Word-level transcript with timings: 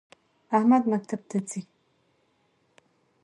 احمد 0.57 0.83
مکتب 0.91 1.21
ته 1.29 1.37
ځی 1.49 1.61